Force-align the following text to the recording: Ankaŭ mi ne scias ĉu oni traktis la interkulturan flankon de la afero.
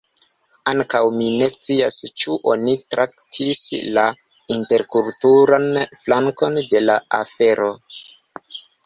Ankaŭ 0.69 0.99
mi 1.17 1.25
ne 1.41 1.49
scias 1.51 1.97
ĉu 2.21 2.37
oni 2.53 2.73
traktis 2.93 3.59
la 3.99 4.05
interkulturan 4.55 5.69
flankon 6.01 6.59
de 6.73 6.83
la 6.87 6.97
afero. 7.19 7.69